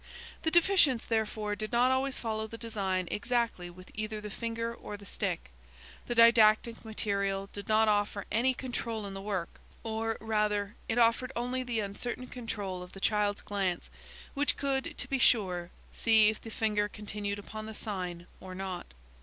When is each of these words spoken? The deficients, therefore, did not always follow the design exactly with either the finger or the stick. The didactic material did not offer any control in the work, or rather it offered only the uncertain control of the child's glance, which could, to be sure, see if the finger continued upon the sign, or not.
The 0.41 0.49
deficients, 0.49 1.05
therefore, 1.05 1.55
did 1.55 1.71
not 1.71 1.91
always 1.91 2.17
follow 2.17 2.47
the 2.47 2.57
design 2.57 3.07
exactly 3.11 3.69
with 3.69 3.91
either 3.93 4.19
the 4.19 4.31
finger 4.31 4.73
or 4.73 4.97
the 4.97 5.05
stick. 5.05 5.51
The 6.07 6.15
didactic 6.15 6.83
material 6.83 7.49
did 7.53 7.67
not 7.67 7.87
offer 7.87 8.25
any 8.31 8.55
control 8.55 9.05
in 9.05 9.13
the 9.13 9.21
work, 9.21 9.59
or 9.83 10.17
rather 10.19 10.73
it 10.89 10.97
offered 10.97 11.31
only 11.35 11.61
the 11.61 11.81
uncertain 11.81 12.25
control 12.25 12.81
of 12.81 12.93
the 12.93 12.99
child's 12.99 13.41
glance, 13.41 13.91
which 14.33 14.57
could, 14.57 14.97
to 14.97 15.07
be 15.07 15.19
sure, 15.19 15.69
see 15.91 16.29
if 16.29 16.41
the 16.41 16.49
finger 16.49 16.89
continued 16.89 17.37
upon 17.37 17.67
the 17.67 17.75
sign, 17.75 18.25
or 18.39 18.55
not. 18.55 18.95